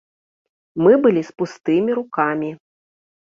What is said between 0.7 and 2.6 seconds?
Мы былі з пустымі рукамі.